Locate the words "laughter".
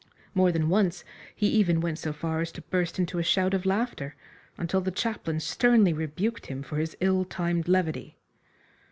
3.67-4.15